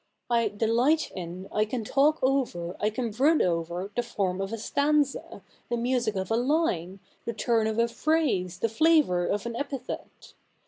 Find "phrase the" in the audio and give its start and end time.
7.87-8.67